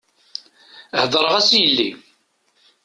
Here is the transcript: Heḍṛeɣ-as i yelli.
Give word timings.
Heḍṛeɣ-as 0.99 1.49
i 1.57 1.59
yelli. 1.59 1.89